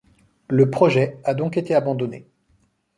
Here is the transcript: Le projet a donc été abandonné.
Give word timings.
Le 0.49 0.67
projet 0.71 1.19
a 1.25 1.35
donc 1.35 1.57
été 1.57 1.75
abandonné. 1.75 2.25